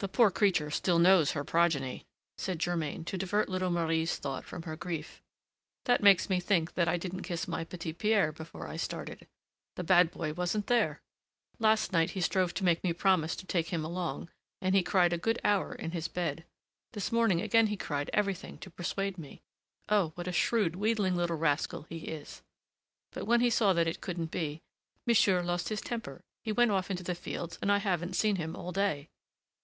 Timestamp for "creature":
0.32-0.72